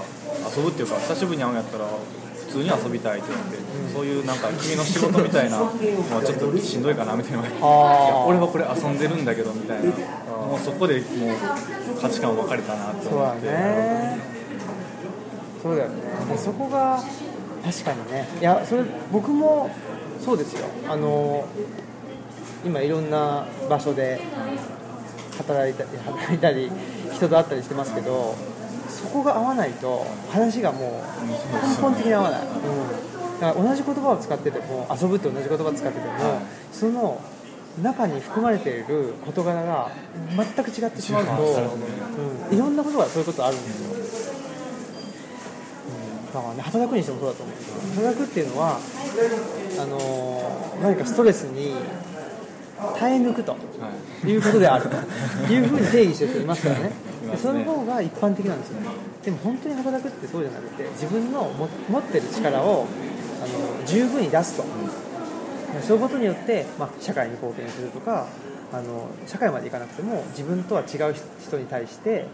[0.56, 1.86] 遊ぶっていうか久しぶりに会うんやったら
[2.48, 5.72] 普通に遊びたいって言って、うん、そういうなんか君の仕事みたいなのは
[6.26, 7.44] ちょっとしんどいかなみたいな。
[8.26, 9.92] 俺はこれ遊んでるんだけどみたいな。
[9.92, 13.48] もうそこでもう価値観分かれたなって思って。
[15.62, 16.38] そうだよね。
[16.38, 17.04] そこが
[17.64, 18.28] 確かにね。
[18.40, 19.70] いやそれ僕も
[20.24, 20.68] そうですよ。
[20.90, 21.46] あの
[22.66, 24.20] 今いろんな場所で
[25.38, 26.72] 働いたり働いたり
[27.14, 28.36] 人と会ったりしてますけど
[28.90, 31.28] そこが合わないと話がもう
[31.68, 36.14] 根本的に合わない、うん、だから同じ言葉を使ってても遊ぶって同じ言葉を使ってても、
[36.72, 37.22] その
[37.82, 39.92] 中に含まれている事柄が
[40.36, 42.54] 全く違ってしまうと、う。
[42.54, 43.94] ん、いろんなことがそういうことあるんですよ、
[46.28, 47.56] うん、だからね働くにしてもそうだと思う。
[47.56, 48.80] んですよ働くっていうのは
[49.80, 51.76] あのー、何かストレスに
[53.00, 53.56] 耐え抜くと
[54.26, 54.36] い。
[54.36, 54.96] うことであると。
[55.52, 56.92] いうふうに定義してる人いますからね。
[57.42, 58.78] その方が一般的なんですよ。
[59.24, 61.52] でも本当に働くってそうじゃなくて自分の
[61.90, 62.86] 持ってる力を
[63.44, 63.48] あ
[63.82, 64.64] の十分に出すと、
[65.82, 68.28] そういうことによって、まあ、社会に貢献するとか
[68.72, 72.26] あの社会までいかなくても自分とは違う人に対して、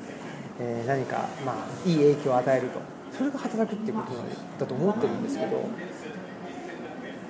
[0.60, 2.80] えー、何か、まあ、いい影響を与えると。
[3.18, 4.14] それが働くっていうこと
[4.60, 5.70] だと思ってるんですけど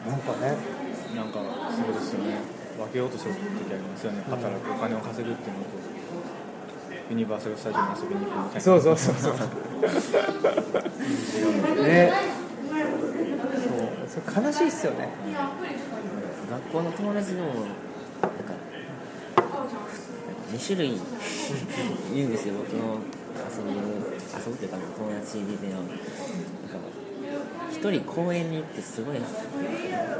[0.07, 0.57] なんかね。
[1.15, 1.39] なんか
[1.71, 2.37] そうですよね。
[2.77, 3.39] 分けようとする時
[3.73, 4.23] ありますよね。
[4.29, 5.69] 働くお金を稼ぐっていうのと
[7.09, 8.61] ユニバーサル・スタジオに遊びに行くみたいな。
[8.61, 9.33] そうそうそうそう。
[11.83, 12.11] ね。
[14.09, 14.23] そう。
[14.25, 15.09] それ悲しいっすよね。
[16.49, 17.67] 学校の友達でもなんか
[20.53, 20.99] 2種類
[22.13, 22.55] 言うんですよ。
[22.55, 22.97] 僕の
[23.49, 25.95] 遊び遊ぶというか友達ではなんか
[27.73, 29.17] 一人公園に行ってすごい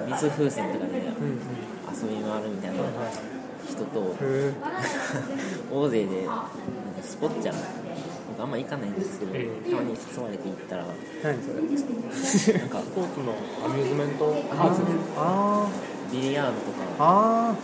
[0.09, 2.83] 水風船とかで遊び回るみたいな
[3.69, 4.15] 人と
[5.71, 6.49] 大勢でなんか
[7.01, 7.53] スポッチャ
[8.27, 10.85] 僕あんま行かないんですけど、えたまに誘われて行ったら
[11.23, 14.73] 何それなんかスポーツのアミューズメントあ
[15.17, 15.67] あ
[16.11, 17.55] ビリヤードとか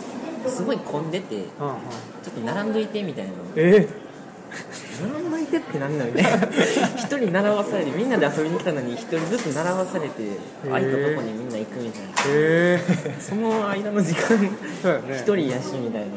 [0.48, 1.72] すごい混んでてちょ
[2.30, 4.09] っと並んどいてみたいなえ並んど
[5.42, 6.24] いてってなんなのね
[6.96, 12.08] 一人並ばされてみんなで遊びに来たのに一人ずつ並ばされて空いたとこにみんな行くみたいな。
[12.28, 12.78] え
[13.18, 14.38] その間の時間。
[15.16, 16.08] 一人やしみたいな。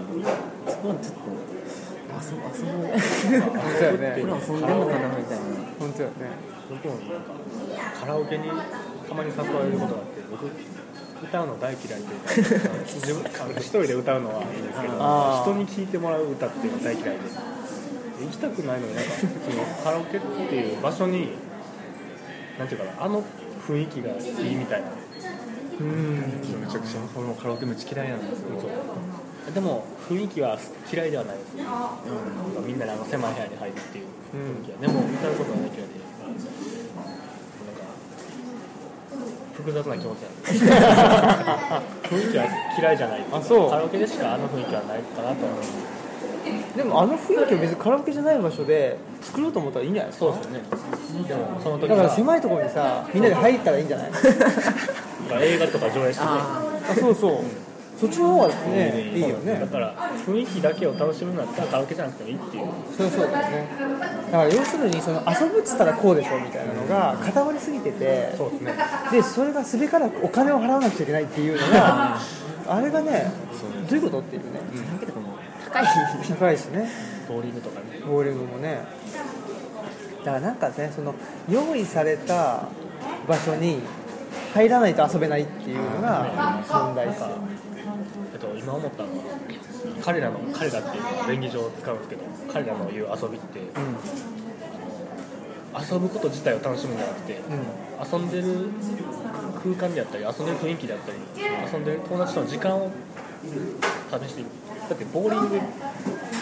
[0.72, 1.34] そこはちょっと
[2.14, 5.44] 遊ぶ遊ぶそうこれ遊んでんのかなみたいな。
[5.80, 6.16] 本当だよね
[6.70, 7.34] 僕もなんか
[8.00, 10.46] カラオケにたまに誘われることがあって僕
[11.24, 12.08] 歌うの大嫌いで。
[12.86, 13.12] 自
[13.60, 14.94] 一人で歌うのはいいんですけど
[15.44, 17.30] 人に聴いてもらう歌っていうのが大嫌いで
[18.24, 21.30] 行きたくないのになんかそのカラオケっていう場所に
[22.58, 23.24] なんていうかなあの
[23.68, 24.88] 雰囲気がいいみたいな。
[25.80, 26.18] うん。
[26.62, 27.00] めちゃくちゃ。
[27.16, 28.50] 俺もカラオケめっちゃ嫌いなんですよ
[29.54, 30.58] でも雰囲気は
[30.92, 35.84] 嫌いではないです、うん、みんなであの狭い部屋に入るっていう雰囲気は、でも歌うことは大嫌いで
[36.24, 37.84] なんか
[39.54, 40.64] 複雑な気持ちなんです
[42.16, 42.46] 雰囲気は
[42.80, 43.26] 嫌いじゃない。
[43.32, 43.70] あそう。
[43.70, 45.60] カラオケでしかあの雰囲気はないかなと思う
[46.76, 50.34] でもあの雰囲気を別にカラオケじゃない場所で作ろうと思ったらいいんじゃないですか？
[50.34, 51.28] そうですよね。
[51.28, 54.12] でもその時だからは狭いところにさみんなで入ったらいいんじゃない？
[55.42, 56.32] 映画とか上映してね。
[56.32, 57.38] ああそうそう。
[57.96, 59.60] そっちの方がねいいよね。
[59.60, 62.66] だから雰囲気だけを楽しむんだったらカラオケじゃなくてもいいっていう。
[62.98, 63.68] そうそうだよね。
[64.26, 68.74] だから要するにその遊ぶっつったらこうでしょみたいなのが固まりすぎててそうですね。
[69.12, 72.18] でそれがすべからくお金を払わなくちゃいけないっていうのが
[72.68, 73.32] あれがね
[73.88, 74.20] どういうこと？
[74.20, 74.60] っていうね。
[74.76, 75.33] カラオケとかも
[75.74, 75.86] 高い。
[76.28, 76.90] 高いしね。
[77.28, 78.00] ボーリングとかね。
[78.06, 78.82] ボーリングもね。
[80.24, 81.14] だからなんかねその
[81.50, 82.68] 用意された
[83.28, 83.82] 場所に
[84.54, 87.28] 入らないと遊べないっていうのが問題ですよ
[88.34, 89.24] えっと、今思ったのは
[90.04, 93.60] 彼らの彼らっていうのは便宜上使うんですけど彼らの言う遊びって
[95.76, 97.42] 遊ぶこと自体を楽しむんじゃなくて、
[98.00, 98.70] 遊んでる
[99.64, 101.18] 空間であったり遊んでる雰囲気であったり
[101.74, 102.92] 遊んでる友達との時間を
[103.44, 104.50] 試していく
[104.94, 105.60] だってボーリング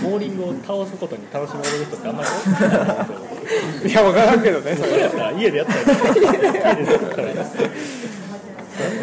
[0.04, 3.92] ボーリングを倒すことに楽しまれる人ってあんまり多くないと思うんですよ。
[3.92, 7.48] いや分からんけどねそれやったら家でやったら家でやったらなんで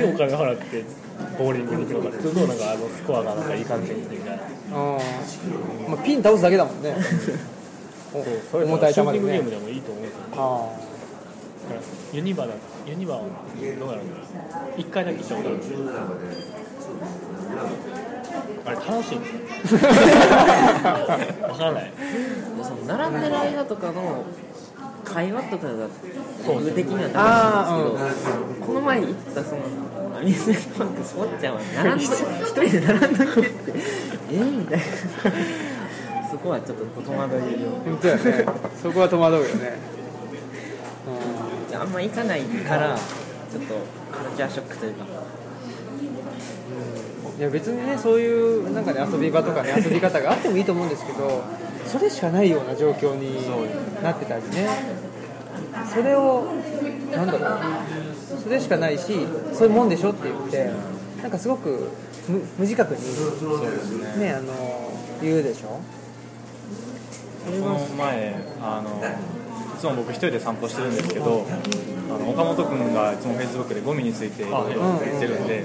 [0.05, 0.85] お金払って
[1.39, 4.37] ボーリングに行くのかってずっとなんかあのスコアがなんかいい感じにいってみたい。
[4.37, 4.99] なうん
[5.89, 6.95] まあ、ピン倒すだけだもんね。
[8.13, 9.39] おそれ重たいシューテ球でね。
[9.39, 10.19] ィングゲームでもいいと思うんですよ。
[10.37, 10.69] あ
[12.13, 12.53] ユニバだ
[12.87, 13.27] ユニバはど
[13.63, 13.95] うやるの
[14.77, 15.59] 一回だけ行ったことある
[18.65, 19.89] あれ楽しいんですよわ
[21.57, 21.93] からない。
[22.63, 24.25] その並んでる間とかの
[25.05, 25.89] 会話とかが
[26.47, 29.63] 僕的にはあ楽しいんですけど、この前行ったその
[30.19, 32.13] アミューズメントパークスポッチャは並んで一
[32.51, 33.73] 人で並んどいてって
[34.31, 34.85] えー、みたいな。
[36.31, 37.45] そこはちょっと戸惑いをあ
[37.87, 38.45] 本当やね。
[38.83, 39.79] そこは戸惑うよね。
[41.75, 42.99] あんま行かないから
[43.51, 43.75] ちょっと
[44.13, 45.07] カルチャーショックというか
[47.39, 51.45] いや別にねそういうなんかね遊び場とかね遊び方があってもいいと思うんですけど
[51.87, 53.37] それしかないような状況に
[54.03, 54.69] なってたりね。
[55.95, 56.53] それを
[57.13, 58.41] なんだろう。
[58.43, 60.71] それしかないしそういうもんでしょって言って
[61.23, 61.89] なんかすごく
[62.29, 63.01] 無無自覚に
[64.21, 64.33] ね。
[64.33, 64.53] あの
[65.23, 65.81] 言うでしょ。
[67.47, 69.01] このは前あの
[69.77, 71.47] いつも僕一人で散歩してるんですけど
[72.11, 75.65] あの岡本君がいつもフェイスブックでゴミについていろいろ言ってるんで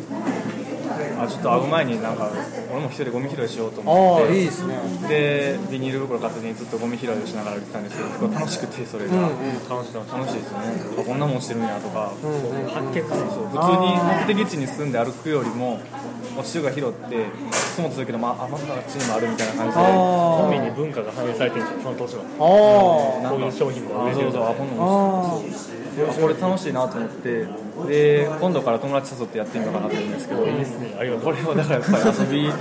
[1.20, 2.30] あちょっと会う前になんか
[2.72, 4.76] 俺も一人でゴミ拾いしようと思ああっていいですね。
[5.08, 9.70] でビニール袋片手にずっとゴミ拾いをしながら歩いてたんですけど結構楽しくてそれが、うんうん。
[9.70, 10.66] 楽しい楽しい楽しいですよね。
[11.00, 15.80] あこんなもんしてるんやとか、うんうん発見がねそう普通に目的地に進んで歩くよりも
[16.38, 17.20] 落ちが拾ってい
[17.76, 25.83] つもするけど、まあ、あまだあっちにもあるみたいな感じであゴミに文化が反映されてるんですよその年のああこういう商品も売あれてるそうそうあこんなのあそうあ
[26.20, 27.46] これ楽しいなと思って。
[27.88, 30.42] で今度から友達誘ってやってみようかなと思うんですけど。
[30.44, 30.46] う
[31.20, 32.52] これをだからやっぱり遊び遊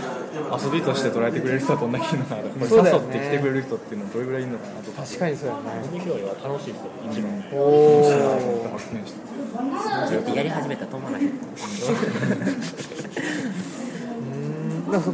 [0.70, 4.90] びとして捉えてくれる人はどんだけいるのかな誘って来てくれる人っていうのはどれぐらいいるのかなと。
[4.92, 5.60] か確かにそうやね。
[5.90, 7.44] ゴミ拾いは楽しいですよ一番。
[7.52, 9.20] おお発見して
[10.08, 11.32] ちょっとやり始めたら止まらへん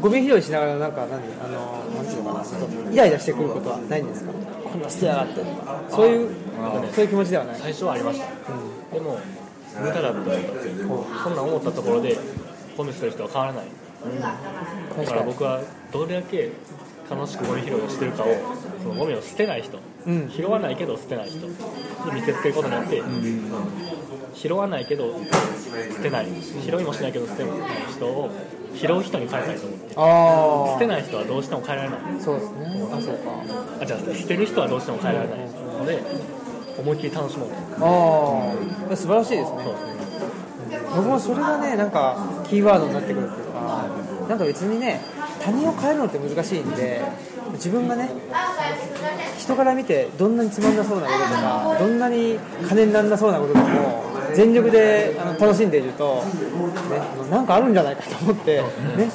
[0.00, 1.20] ゴミ拾いしながらなんか何？
[1.42, 2.46] あのなんていうのかな。
[2.92, 4.32] イライラしてくることはないんですか？
[4.72, 6.30] こんな捨てやがってとかそういう
[6.92, 7.56] そういう気持ちではない。
[7.58, 8.26] 最初はありました、
[8.94, 9.18] でも
[9.80, 10.30] 無駄だった
[11.24, 12.18] そんな思ったところで
[12.76, 13.64] ゴミ捨てる人は変わらない、
[14.96, 16.50] だから僕はどれだけ
[17.10, 18.26] 楽しくゴミ拾いをしてるかを
[18.82, 20.28] そのゴミを捨てない人、うん。
[20.28, 21.46] 拾わないけど捨てない人。
[21.46, 21.54] に
[22.12, 23.02] 見せつけることによって、
[24.34, 25.14] 拾わないけど
[25.96, 26.26] 捨てない。
[26.64, 27.56] 拾いもしないけど捨てない
[27.90, 28.30] 人を
[28.74, 29.94] 拾う人に変えたいと思って。
[29.96, 31.98] あ捨てない人はどうしても変えられない。
[31.98, 32.66] あそうですね。
[32.92, 33.30] あそうか。
[33.82, 36.02] あじゃあ捨てる人はどうしても変えられないので
[36.78, 37.54] 思いっきり楽しもうと。
[38.88, 39.62] ああ素晴らしいですね。
[39.64, 39.98] そうですね。
[40.94, 43.86] 僕もそれがねなんかキーワードになってくるっていうか
[44.28, 45.00] なんか別にね
[45.42, 47.00] 他人を変えるのって難しいんで
[47.52, 48.10] 自分がね
[49.38, 53.66] 人から見てどんなにつまんなそうなこととかどんなに金にならなそうなことでも
[54.34, 58.64] 全力であの楽しんでいると、ね、なんかあるんじゃないかと思って、ね、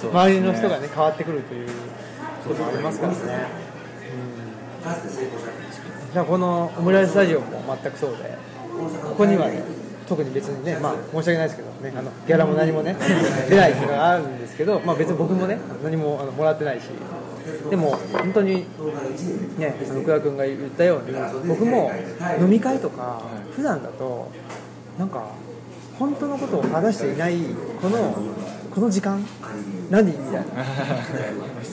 [0.02, 1.68] 周りの人がね変わってくるという
[2.48, 3.18] こともありますからね。
[4.86, 8.38] うん、じゃあこのオムライススタジオも全くそうで
[9.04, 9.64] ここにはね
[10.08, 12.96] 特に別にね、まあ、申し訳ないですけどねあのギャラも何もね
[13.50, 16.84] 出ないっていうのがあるんですけど、まあ、別に僕もね何もあのもらってないし
[17.70, 18.66] でも本当に
[19.58, 21.92] ね福田君が言ったように僕も
[22.40, 23.22] 飲み会とか
[23.56, 24.30] 普段だと
[24.98, 25.26] なんか
[25.98, 27.38] 本当のことを話していない
[27.82, 28.16] この
[28.74, 29.26] この時間
[29.90, 30.12] 何？
[30.12, 30.42] みたいな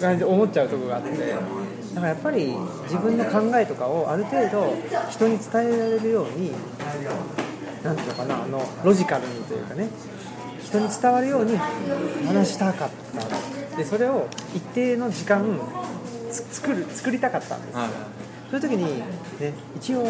[0.00, 1.10] 感じで思っちゃうところがあって。
[1.10, 2.54] だからやっぱり
[2.84, 4.76] 自分の考えとかをある程度
[5.10, 6.52] 人に伝えられるように
[7.82, 9.88] なんていうのかなあのロジカルにというかね。
[10.62, 11.56] 人に伝わるように
[12.28, 12.90] 話したかっ
[13.70, 13.76] た。
[13.76, 15.58] でそれを一定の時間
[16.30, 17.80] 作る作りたかったんですよ、
[18.50, 18.98] そういう時に、
[19.40, 20.04] ね、一応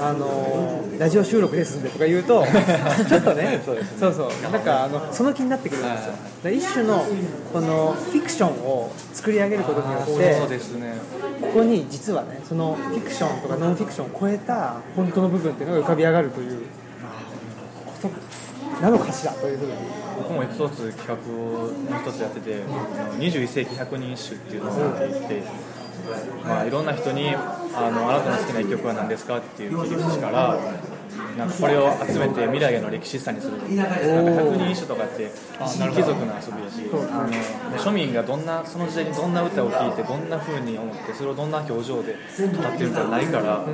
[0.00, 2.44] あのラジオ収録ですんでとか言うと
[3.08, 6.12] ちょっとねそうそうなんかあのその気になってくるんですよ。
[6.42, 7.04] で一種の
[7.52, 10.94] このフィクションを作り上げることによってそうですね。
[11.40, 16.62] ここに実はねそのフィクションとかノンフィクションを超えた本当の部分っていうのが浮かび上がるという
[18.02, 19.72] ことなのかしらというふうに。
[20.18, 21.70] 僕も一つ企画を
[22.04, 25.42] 一つやっててあの21世紀百人一首っていうのをやっていて、
[26.46, 30.58] まあ、いろんな人にあの「あなたの好きな一曲は何ですか?」っていう切り口から
[31.36, 35.30] なんかこれを集めて未来への歴史さにするなんか百人一首とかって
[35.94, 37.26] 貴族の遊びやしあ
[37.70, 43.64] の庶民がどんなその時代にどんな歌を聴いてどんな風に思ってそれをどんな表情で語ってるかないから、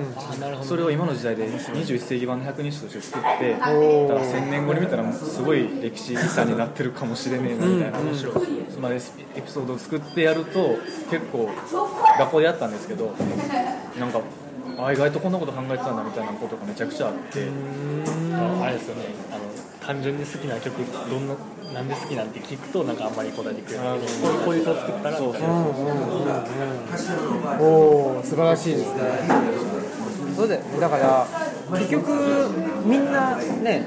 [0.63, 7.99] それを今の時代で21世紀版の百人一首として作ってだから1000年後に見たらもうすごい歴史遺産になってるかもしれねえなみたいな。
[7.99, 8.35] 面白い
[8.79, 9.01] そのエ
[9.43, 10.79] ピソードを作ってやると
[11.11, 11.51] 結構
[12.19, 13.12] 学校でやったんですけど
[13.99, 14.21] なんか
[14.79, 17.49] あ意外とこんなこと考えてたんだみたいなことがめちゃくちゃあって。
[18.61, 19.07] あれですよね。
[19.33, 19.41] あの
[19.85, 20.77] 単純に好きな曲
[21.11, 21.35] どんな
[21.75, 25.49] なんで好きなんて聞くとなんかあんまり答えてくれないけどこういうこういう歌作ったらみたいな
[27.61, 29.01] おお素晴らしいですね。
[30.37, 30.79] そうだよね。
[30.81, 31.27] だから
[31.77, 32.12] 結局
[32.85, 33.85] みんなね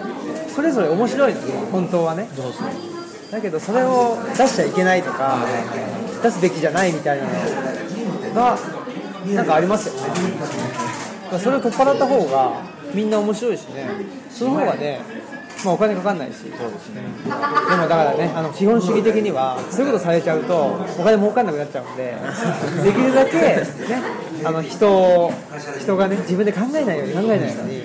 [0.50, 2.28] それぞれ面白いのよ本当はね
[3.32, 5.38] だけどそれを出しちゃいけないとか
[6.22, 8.58] 出すべきじゃないみたいなのが
[9.26, 10.02] なんかありますよね。
[11.40, 12.62] それを取っ払った方が
[12.94, 13.88] みんな面白いしね。
[14.30, 15.00] その方がね
[15.64, 16.38] まあ、お金かかんないし。
[16.40, 17.04] そうですね。
[17.24, 20.56] でもだからねあの資本主義的にはそういうことされちゃうと
[21.00, 22.18] お金儲かんなくなっちゃうんで
[22.84, 23.64] できるだけ、ね、
[24.44, 25.32] あの人を
[25.80, 27.84] 人がね自分で考えないように考えないように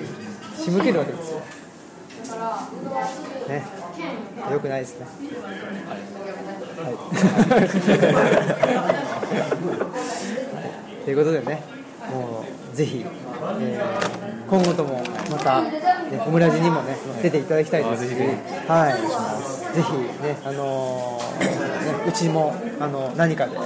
[0.57, 1.41] 仕向けるわけですよ。
[3.47, 3.76] ね
[4.51, 5.07] よくないですね。
[6.83, 6.93] はい。
[11.05, 11.63] ということでね
[12.11, 13.05] もうぜひ、
[13.59, 15.81] えー今後ともまた、ね、
[16.25, 18.07] オムラジにもね出ていただきたいです。
[18.07, 18.13] し、
[18.65, 18.93] はい、
[19.75, 19.91] ぜひ
[20.23, 21.57] ね、あのーね
[22.07, 23.61] うちもあの何かで、ね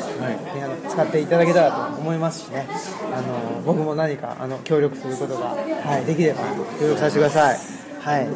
[0.64, 2.68] あの使っていただけたらと思いますしね、
[3.14, 6.42] あの僕も何かあの協力することが、はい、できれば
[6.80, 7.60] 協力させてください。
[8.00, 8.28] はい、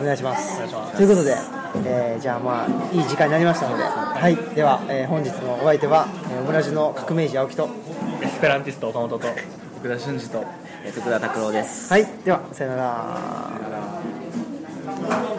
[0.00, 0.58] お願いします。
[0.96, 1.36] ということで、
[1.84, 7.68] えーじゃあまあいい時間になりましたので、はい、では、えー本日のお相手は、えーオムラジの革命児青木と、
[8.22, 9.26] エスペランティスト岡本と
[9.78, 10.44] 福田俊二と
[10.84, 11.92] え福田拓郎です。
[11.92, 15.30] はい、ではさよなら。